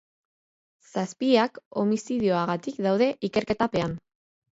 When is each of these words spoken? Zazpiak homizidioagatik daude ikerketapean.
Zazpiak 0.93 1.59
homizidioagatik 1.81 2.79
daude 2.87 3.11
ikerketapean. 3.29 3.95